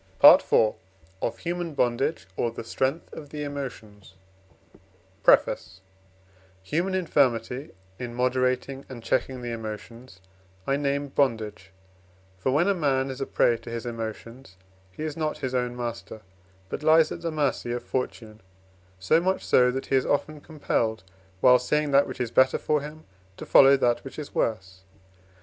[0.17, 0.73] PART IV:
[1.21, 4.15] Of Human Bondage, or the Strength of the Emotions
[5.21, 5.81] PREFACE
[6.63, 10.19] Human infirmity in moderating and checking the emotions
[10.65, 11.69] I name bondage:
[12.39, 14.57] for, when a man is a prey to his emotions,
[14.91, 16.21] he is not his own master,
[16.67, 18.41] but lies at the mercy of fortune:
[18.97, 21.03] so much so, that he is often compelled,
[21.41, 23.03] while seeing that which is better for him,
[23.37, 24.81] to follow that which is worse.